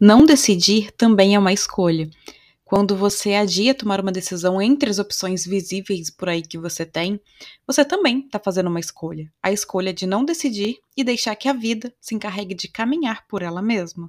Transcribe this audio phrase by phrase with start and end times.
[0.00, 2.08] Não decidir também é uma escolha.
[2.64, 7.18] Quando você adia tomar uma decisão entre as opções visíveis por aí que você tem,
[7.66, 9.28] você também está fazendo uma escolha.
[9.42, 13.42] A escolha de não decidir e deixar que a vida se encarregue de caminhar por
[13.42, 14.08] ela mesma.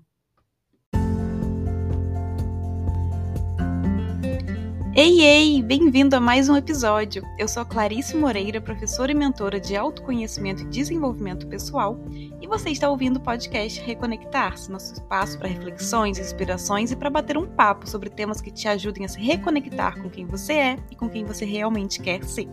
[5.02, 5.62] Ei, ei!
[5.63, 7.24] Bem-vindo a mais um episódio.
[7.38, 11.98] Eu sou Clarice Moreira, professora e mentora de autoconhecimento e desenvolvimento pessoal,
[12.42, 17.38] e você está ouvindo o podcast Reconectar-se, nosso espaço para reflexões, inspirações e para bater
[17.38, 20.98] um papo sobre temas que te ajudem a se reconectar com quem você é e
[20.98, 22.49] com quem você realmente quer ser.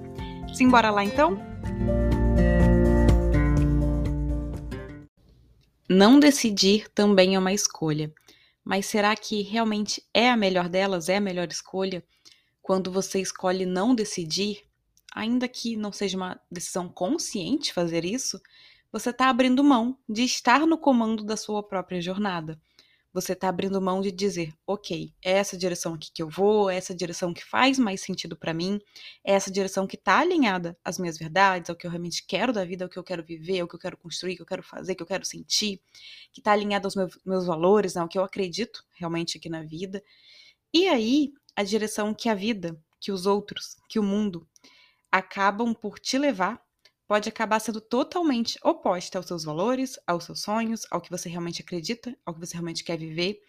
[0.54, 1.36] Simbora lá então?
[5.90, 8.14] Não decidir também é uma escolha.
[8.64, 11.08] Mas será que realmente é a melhor delas?
[11.08, 12.04] É a melhor escolha?
[12.66, 14.64] Quando você escolhe não decidir,
[15.14, 18.42] ainda que não seja uma decisão consciente fazer isso,
[18.90, 22.60] você está abrindo mão de estar no comando da sua própria jornada.
[23.12, 26.74] Você está abrindo mão de dizer, ok, é essa direção aqui que eu vou, é
[26.74, 28.80] essa direção que faz mais sentido para mim,
[29.24, 32.64] é essa direção que está alinhada às minhas verdades, ao que eu realmente quero da
[32.64, 34.64] vida, ao que eu quero viver, ao que eu quero construir, ao que eu quero
[34.64, 35.80] fazer, que eu quero sentir,
[36.32, 39.62] que está alinhado aos meus, meus valores, né, ao que eu acredito realmente aqui na
[39.62, 40.02] vida.
[40.74, 44.46] E aí, a direção que a vida, que os outros, que o mundo
[45.10, 46.60] acabam por te levar
[47.08, 51.62] pode acabar sendo totalmente oposta aos seus valores, aos seus sonhos, ao que você realmente
[51.62, 53.40] acredita, ao que você realmente quer viver.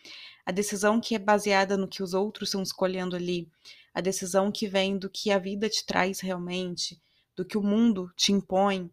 [0.45, 3.49] A decisão que é baseada no que os outros estão escolhendo ali,
[3.93, 7.01] a decisão que vem do que a vida te traz realmente,
[7.35, 8.91] do que o mundo te impõe,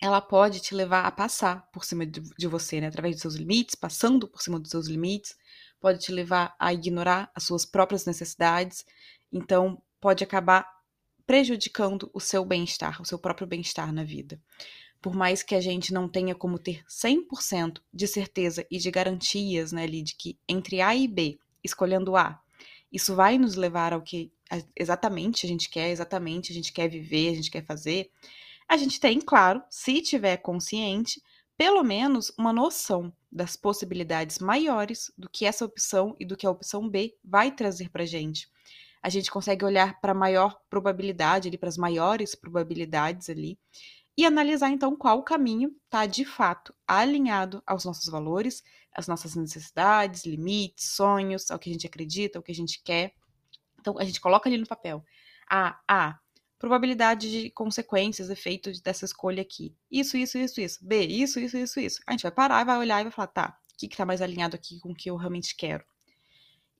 [0.00, 2.88] ela pode te levar a passar por cima de, você, né?
[2.88, 5.36] através dos seus limites, passando por cima dos seus limites,
[5.86, 8.84] pode te levar a ignorar as suas próprias necessidades,
[9.32, 10.68] então pode acabar
[11.24, 14.42] prejudicando o seu bem-estar, o seu próprio bem-estar na vida.
[15.00, 19.70] Por mais que a gente não tenha como ter 100% de certeza e de garantias,
[19.70, 22.42] né, ali, de que entre A e B, escolhendo A,
[22.92, 24.32] isso vai nos levar ao que
[24.74, 28.10] exatamente a gente quer, exatamente a gente quer viver, a gente quer fazer,
[28.68, 31.22] a gente tem, claro, se tiver consciente,
[31.56, 36.50] pelo menos uma noção das possibilidades maiores do que essa opção e do que a
[36.50, 38.48] opção B vai trazer para a gente.
[39.02, 43.58] A gente consegue olhar para a maior probabilidade, para as maiores probabilidades ali,
[44.16, 48.62] e analisar então qual caminho está de fato alinhado aos nossos valores,
[48.92, 53.14] às nossas necessidades, limites, sonhos, ao que a gente acredita, ao que a gente quer.
[53.78, 55.04] Então a gente coloca ali no papel.
[55.48, 56.18] Ah, ah,
[56.58, 59.74] probabilidade de consequências, efeitos dessa escolha aqui.
[59.90, 60.78] Isso, isso, isso, isso.
[60.82, 62.00] B, isso, isso, isso, isso.
[62.06, 64.22] A gente vai parar, vai olhar e vai falar, tá, o que, que tá mais
[64.22, 65.84] alinhado aqui com o que eu realmente quero?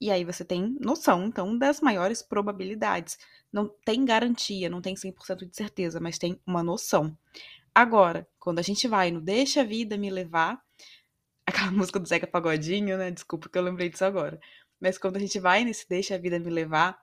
[0.01, 3.19] E aí você tem noção, então, das maiores probabilidades.
[3.53, 7.17] Não tem garantia, não tem 100% de certeza, mas tem uma noção.
[7.75, 10.63] Agora, quando a gente vai no Deixa a Vida Me Levar,
[11.47, 13.11] aquela música do Zeca Pagodinho, né?
[13.11, 14.39] Desculpa que eu lembrei disso agora.
[14.81, 16.99] Mas quando a gente vai nesse Deixa a Vida Me Levar,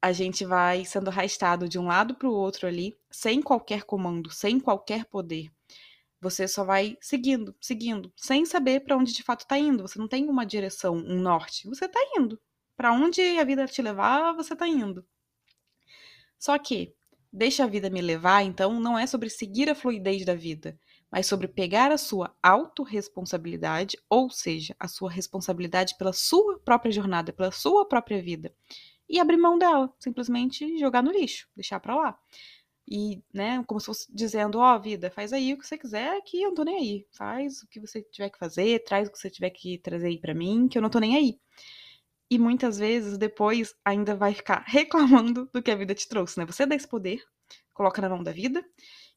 [0.00, 4.30] a gente vai sendo arrastado de um lado para o outro ali, sem qualquer comando,
[4.30, 5.50] sem qualquer poder.
[6.20, 9.86] Você só vai seguindo, seguindo, sem saber para onde de fato está indo.
[9.86, 11.68] Você não tem uma direção, um norte.
[11.68, 12.40] Você está indo.
[12.76, 15.04] Para onde a vida te levar, você está indo.
[16.38, 16.94] Só que
[17.32, 20.78] deixa a vida me levar, então, não é sobre seguir a fluidez da vida,
[21.10, 27.32] mas sobre pegar a sua autorresponsabilidade, ou seja, a sua responsabilidade pela sua própria jornada,
[27.32, 28.54] pela sua própria vida
[29.08, 32.18] e abrir mão dela, simplesmente jogar no lixo, deixar para lá.
[32.90, 36.22] E, né, como se fosse dizendo, ó, oh, vida, faz aí o que você quiser,
[36.22, 37.06] que eu não tô nem aí.
[37.12, 40.18] Faz o que você tiver que fazer, traz o que você tiver que trazer aí
[40.18, 41.38] para mim, que eu não tô nem aí.
[42.30, 46.46] E muitas vezes depois ainda vai ficar reclamando do que a vida te trouxe, né?
[46.46, 47.22] Você dá esse poder,
[47.74, 48.64] coloca na mão da vida,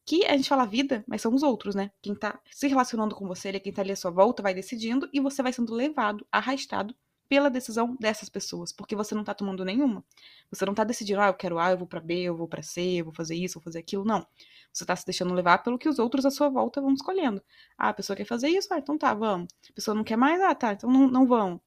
[0.04, 1.90] que a gente fala vida, mas são os outros, né?
[2.02, 5.20] Quem tá se relacionando com você, quem tá ali à sua volta, vai decidindo e
[5.20, 6.94] você vai sendo levado, arrastado
[7.32, 10.04] pela decisão dessas pessoas, porque você não tá tomando nenhuma.
[10.50, 12.62] Você não tá decidindo, ah, eu quero A, eu vou para B, eu vou para
[12.62, 14.04] C, eu vou fazer isso, eu vou fazer aquilo.
[14.04, 14.26] Não.
[14.70, 17.42] Você tá se deixando levar pelo que os outros à sua volta vão escolhendo.
[17.78, 19.48] Ah, a pessoa quer fazer isso, ah, então tá, vamos.
[19.70, 21.58] A pessoa não quer mais, ah, tá, então não, não vão.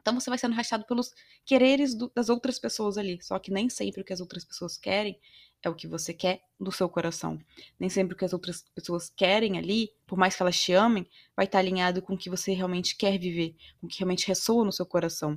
[0.00, 1.12] Então você vai sendo arrastado pelos
[1.44, 3.18] quereres do, das outras pessoas ali.
[3.22, 5.18] Só que nem sempre o que as outras pessoas querem
[5.62, 7.38] é o que você quer do seu coração.
[7.78, 11.06] Nem sempre o que as outras pessoas querem ali, por mais que elas te amem,
[11.36, 14.64] vai estar alinhado com o que você realmente quer viver, com o que realmente ressoa
[14.64, 15.36] no seu coração.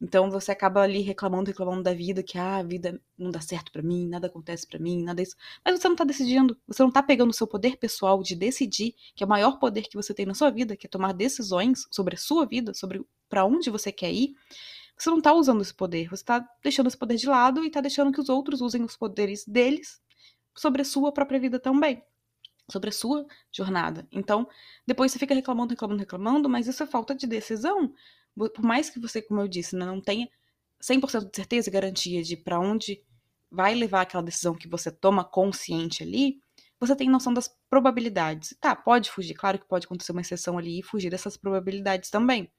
[0.00, 3.72] Então você acaba ali reclamando, reclamando da vida, que ah, a vida não dá certo
[3.72, 5.36] para mim, nada acontece para mim, nada isso.
[5.64, 8.94] Mas você não tá decidindo, você não tá pegando o seu poder pessoal de decidir,
[9.14, 11.86] que é o maior poder que você tem na sua vida, que é tomar decisões
[11.90, 14.36] sobre a sua vida, sobre para onde você quer ir
[14.96, 17.80] você não está usando esse poder, você está deixando esse poder de lado e está
[17.80, 20.00] deixando que os outros usem os poderes deles
[20.56, 22.02] sobre a sua própria vida também.
[22.70, 24.06] Sobre a sua jornada.
[24.10, 24.48] Então,
[24.86, 27.92] depois você fica reclamando, reclamando, reclamando, mas isso é falta de decisão.
[28.36, 30.28] Por mais que você, como eu disse, né, não tenha
[30.80, 33.02] 100% de certeza e garantia de para onde
[33.50, 36.40] vai levar aquela decisão que você toma consciente ali,
[36.80, 38.56] você tem noção das probabilidades.
[38.60, 42.50] Tá, pode fugir, claro que pode acontecer uma exceção ali e fugir dessas probabilidades também.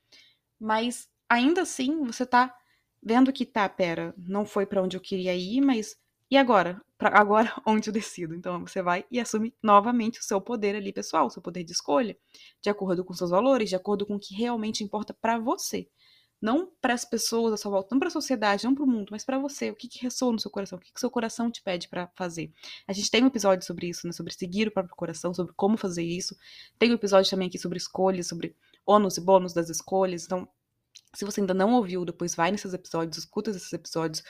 [0.66, 2.52] Mas ainda assim, você tá
[3.00, 5.96] vendo que tá, pera, não foi para onde eu queria ir, mas
[6.30, 6.82] e agora?
[6.98, 8.34] Pra agora onde eu decido?
[8.34, 11.72] Então você vai e assume novamente o seu poder ali pessoal, o seu poder de
[11.72, 12.18] escolha,
[12.64, 15.88] de acordo com seus valores, de acordo com o que realmente importa para você.
[16.42, 19.10] Não para as pessoas à sua volta, não para a sociedade, não para o mundo,
[19.12, 19.70] mas para você.
[19.70, 20.78] O que, que ressoa no seu coração?
[20.78, 22.52] O que, que seu coração te pede para fazer?
[22.88, 24.14] A gente tem um episódio sobre isso, né?
[24.14, 26.36] Sobre seguir o próprio coração, sobre como fazer isso.
[26.78, 30.26] Tem um episódio também aqui sobre escolhas, sobre ônus e bônus das escolhas.
[30.26, 30.48] Então,
[31.16, 34.24] se você ainda não ouviu, depois vai nesses episódios, escuta esses episódios,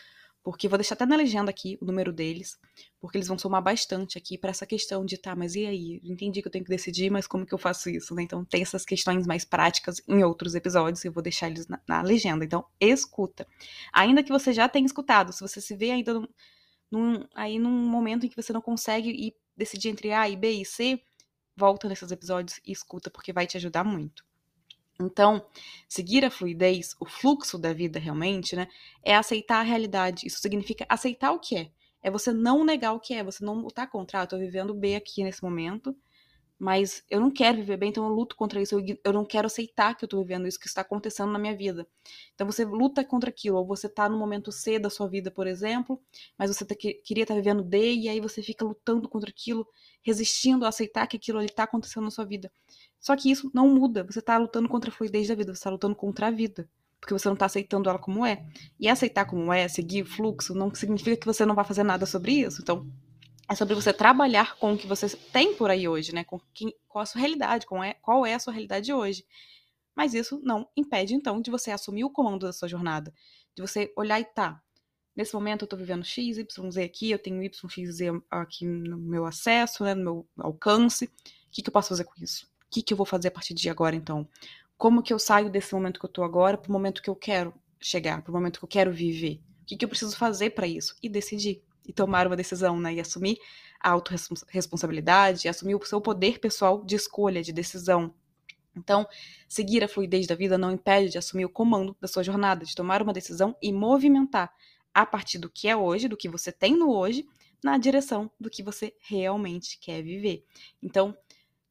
[0.46, 2.56] porque vou deixar até na legenda aqui o número deles,
[3.02, 6.00] porque eles vão somar bastante aqui para essa questão de, tá, mas e aí?
[6.04, 8.22] entendi que eu tenho que decidir, mas como que eu faço isso, né?
[8.22, 11.82] Então tem essas questões mais práticas em outros episódios, e eu vou deixar eles na,
[11.88, 12.46] na, legenda.
[12.46, 13.48] Então, escuta.
[13.92, 16.28] Ainda que você já tenha escutado, se você se vê ainda num,
[16.92, 20.52] num, aí num momento em que você não consegue ir decidir entre A e B
[20.52, 21.02] e C,
[21.58, 24.24] volta nesses episódios e escuta, porque vai te ajudar muito.
[25.00, 25.45] Então,
[25.88, 28.68] seguir a fluidez, o fluxo da vida realmente, né,
[29.03, 30.25] é aceitar a realidade.
[30.25, 31.71] Isso significa aceitar o que é.
[32.01, 34.74] É você não negar o que é, você não lutar contra, ah, eu tô vivendo
[34.74, 35.95] B aqui nesse momento,
[36.57, 39.48] mas eu não quero viver bem, então eu luto contra isso, eu, eu não quero
[39.48, 41.86] aceitar que eu tô vivendo isso que está acontecendo na minha vida.
[42.34, 45.48] Então você luta contra aquilo, ou você tá no momento C da sua vida, por
[45.48, 46.02] exemplo,
[46.38, 49.68] mas você tá, queria estar tá vivendo D, e aí você fica lutando contra aquilo,
[50.02, 52.52] resistindo a aceitar que aquilo ali tá acontecendo na sua vida.
[53.00, 54.04] Só que isso não muda.
[54.04, 56.68] Você tá lutando contra a fluidez da vida, você tá lutando contra a vida.
[57.00, 58.44] Porque você não tá aceitando ela como é.
[58.80, 62.06] E aceitar como é, seguir o fluxo, não significa que você não vai fazer nada
[62.08, 62.62] sobre isso.
[62.63, 62.88] Então,
[63.47, 66.24] é sobre você trabalhar com o que você tem por aí hoje, né?
[66.24, 66.39] Com,
[66.88, 69.25] com a sua realidade, com é, qual é a sua realidade hoje.
[69.95, 73.13] Mas isso não impede, então, de você assumir o comando da sua jornada.
[73.56, 74.62] De você olhar e tá.
[75.15, 78.65] Nesse momento eu tô vivendo X, Y, Z aqui, eu tenho Y, X, Z aqui
[78.65, 81.06] no meu acesso, né, no meu alcance.
[81.06, 81.09] O
[81.51, 82.53] que, que eu posso fazer com isso?
[82.75, 84.27] que, que eu vou fazer a partir de agora, então?
[84.77, 87.53] Como que eu saio desse momento que eu tô agora pro momento que eu quero
[87.80, 89.39] chegar, pro momento que eu quero viver?
[89.62, 90.95] O que, que eu preciso fazer para isso?
[91.01, 91.63] E decidir.
[91.86, 92.94] E tomar uma decisão, né?
[92.94, 93.38] E assumir
[93.80, 98.14] a autorresponsabilidade, assumir o seu poder pessoal de escolha, de decisão.
[98.76, 99.08] Então,
[99.48, 102.76] seguir a fluidez da vida não impede de assumir o comando da sua jornada, de
[102.76, 104.52] tomar uma decisão e movimentar
[104.94, 107.26] a partir do que é hoje, do que você tem no hoje,
[107.64, 110.44] na direção do que você realmente quer viver.
[110.82, 111.16] Então,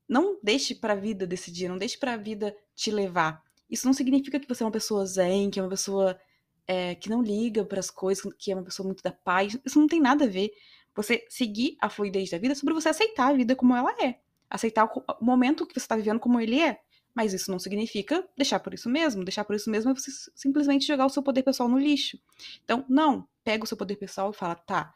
[0.09, 3.43] não deixe para a vida decidir, não deixe para a vida te levar.
[3.71, 6.19] Isso não significa que você é uma pessoa zen, que é uma pessoa
[6.67, 9.59] é, que não liga para as coisas, que é uma pessoa muito da paz.
[9.65, 10.51] Isso não tem nada a ver.
[10.95, 14.21] Você seguir a fluidez da vida é sobre você aceitar a vida como ela é.
[14.49, 16.81] Aceitar o momento que você está vivendo como ele é.
[17.15, 19.25] Mas isso não significa deixar por isso mesmo.
[19.25, 22.19] Deixar por isso mesmo é você simplesmente jogar o seu poder pessoal no lixo.
[22.65, 23.29] Então, não.
[23.45, 24.95] Pega o seu poder pessoal e fala, tá,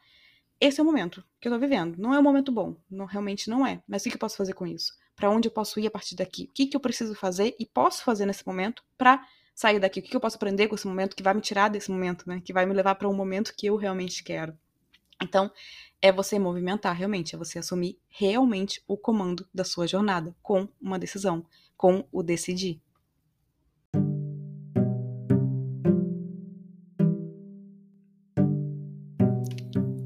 [0.59, 1.97] esse é o momento que eu tô vivendo.
[1.97, 2.75] Não é um momento bom.
[2.89, 3.81] Não, realmente não é.
[3.87, 4.93] Mas o que eu posso fazer com isso?
[5.15, 6.43] Para onde eu posso ir a partir daqui?
[6.43, 9.25] O que, que eu preciso fazer e posso fazer nesse momento para
[9.59, 9.99] sair daqui?
[9.99, 12.41] O que, eu posso aprender com esse momento que vai me tirar desse momento, né?
[12.41, 14.57] Que vai me levar para um momento que eu realmente quero.
[15.21, 15.51] Então,
[16.01, 20.97] é você movimentar realmente, é você assumir realmente o comando da sua jornada com uma
[20.97, 21.45] decisão,
[21.75, 22.81] com o decidir.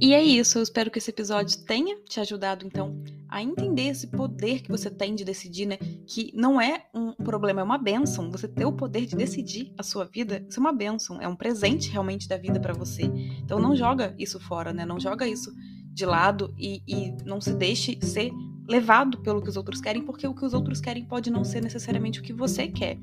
[0.02, 4.06] E é isso, eu espero que esse episódio tenha te ajudado então a entender esse
[4.06, 5.78] poder que você tem de decidir, né?
[6.06, 8.30] Que não é um problema, é uma benção.
[8.30, 11.36] Você ter o poder de decidir a sua vida, isso é uma benção, é um
[11.36, 13.02] presente realmente da vida para você.
[13.44, 14.86] Então não joga isso fora, né?
[14.86, 15.52] Não joga isso
[15.92, 18.32] de lado e, e não se deixe ser
[18.70, 21.64] levado pelo que os outros querem, porque o que os outros querem pode não ser
[21.64, 23.00] necessariamente o que você quer.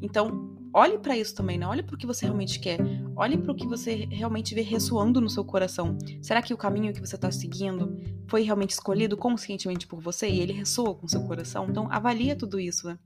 [0.00, 1.66] Então, olhe para isso também, né?
[1.66, 2.78] Olhe para o que você realmente quer.
[3.16, 5.96] Olhe para o que você realmente vê ressoando no seu coração.
[6.20, 7.96] Será que o caminho que você está seguindo
[8.28, 11.66] foi realmente escolhido conscientemente por você e ele ressoa com seu coração?
[11.70, 12.98] Então, avalia tudo isso, né?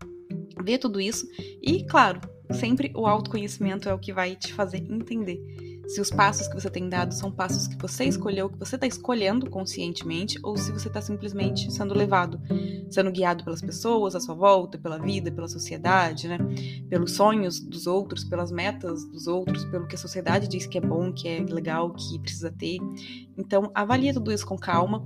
[0.65, 1.29] Vê tudo isso
[1.63, 5.41] e, claro, sempre o autoconhecimento é o que vai te fazer entender
[5.91, 8.87] se os passos que você tem dado são passos que você escolheu, que você está
[8.87, 12.41] escolhendo conscientemente, ou se você está simplesmente sendo levado,
[12.89, 16.39] sendo guiado pelas pessoas à sua volta, pela vida, pela sociedade, né?
[16.89, 20.81] Pelos sonhos dos outros, pelas metas dos outros, pelo que a sociedade diz que é
[20.81, 22.79] bom, que é legal, que precisa ter.
[23.37, 25.05] Então, avalie tudo isso com calma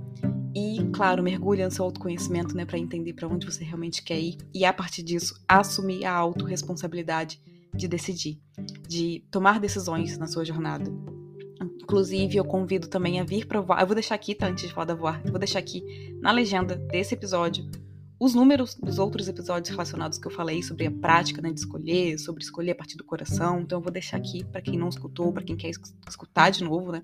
[0.53, 4.37] e, claro, mergulha no seu autoconhecimento, né, para entender para onde você realmente quer ir
[4.53, 7.41] e a partir disso assumir a autorresponsabilidade
[7.75, 8.39] de decidir,
[8.87, 10.91] de tomar decisões na sua jornada.
[11.81, 13.81] Inclusive, eu convido também a vir para voar.
[13.81, 14.47] Eu vou deixar aqui, tá?
[14.47, 15.83] Antes de falar da voar, eu vou deixar aqui
[16.21, 17.69] na legenda desse episódio
[18.19, 22.17] os números dos outros episódios relacionados que eu falei sobre a prática né, de escolher,
[22.17, 23.59] sobre escolher a partir do coração.
[23.59, 25.69] Então eu vou deixar aqui para quem não escutou, para quem quer
[26.07, 27.03] escutar de novo, né?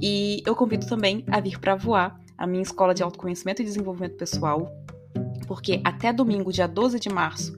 [0.00, 4.16] E eu convido também a vir para voar, a minha escola de autoconhecimento e desenvolvimento
[4.16, 4.72] pessoal,
[5.46, 7.54] porque até domingo, dia 12 de março,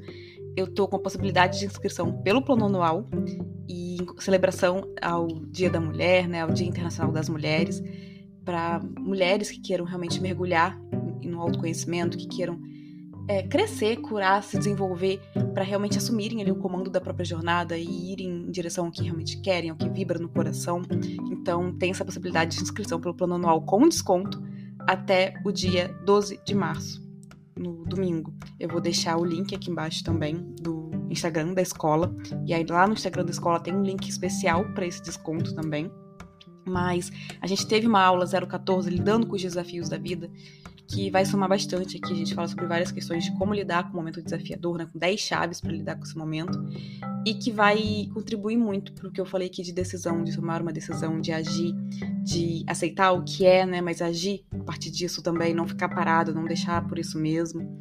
[0.56, 3.08] eu tô com a possibilidade de inscrição pelo plano anual
[3.68, 7.82] e celebração ao Dia da Mulher, né, ao Dia Internacional das Mulheres,
[8.44, 10.78] para mulheres que queiram realmente mergulhar
[11.22, 12.60] no autoconhecimento, que queiram
[13.28, 15.20] é, crescer, curar, se desenvolver,
[15.54, 19.02] para realmente assumirem ali o comando da própria jornada e irem em direção ao que
[19.02, 20.82] realmente querem, ao que vibra no coração.
[21.30, 24.42] Então, tem essa possibilidade de inscrição pelo plano anual com desconto
[24.80, 27.00] até o dia 12 de março,
[27.62, 28.34] no domingo.
[28.58, 32.14] Eu vou deixar o link aqui embaixo também do Instagram da escola.
[32.46, 35.90] E aí, lá no Instagram da escola tem um link especial para esse desconto também.
[36.66, 40.30] Mas a gente teve uma aula 014 lidando com os desafios da vida
[40.92, 42.12] que vai somar bastante aqui.
[42.12, 44.98] A gente fala sobre várias questões de como lidar com o momento desafiador, né, com
[44.98, 46.58] 10 chaves para lidar com esse momento,
[47.26, 50.60] e que vai contribuir muito para o que eu falei aqui de decisão, de tomar
[50.60, 51.74] uma decisão, de agir,
[52.22, 56.34] de aceitar o que é, né, mas agir a partir disso também, não ficar parado,
[56.34, 57.78] não deixar por isso mesmo.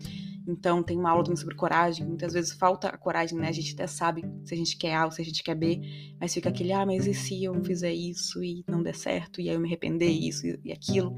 [0.48, 2.06] Então, tem uma aula também sobre coragem.
[2.06, 3.48] Muitas vezes falta a coragem, né?
[3.48, 5.82] A gente até sabe se a gente quer A ou se a gente quer B,
[6.20, 9.50] mas fica aquele, ah, mas e se eu fizer isso e não der certo, e
[9.50, 11.16] aí eu me arrepender isso e aquilo.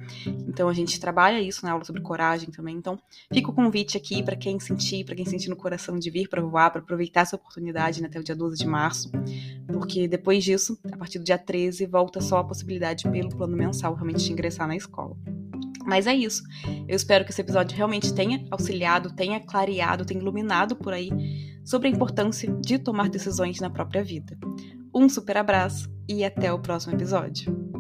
[0.48, 2.76] Então, a gente trabalha isso na aula sobre coragem também.
[2.76, 3.00] Então,
[3.34, 6.42] fica o convite aqui para quem sentir, para quem sentir no coração de vir para
[6.42, 9.12] voar, para aproveitar essa oportunidade né, até o dia 12 de março,
[9.68, 13.94] porque depois disso, a partir do dia 13, volta só a possibilidade pelo plano mensal
[13.94, 15.16] realmente de ingressar na escola.
[15.86, 16.44] Mas é isso.
[16.88, 21.10] Eu espero que esse episódio realmente tenha auxiliado, tenha clareado, tenha iluminado por aí
[21.64, 24.38] sobre a importância de tomar decisões na própria vida.
[24.94, 27.74] Um super abraço e até o próximo episódio.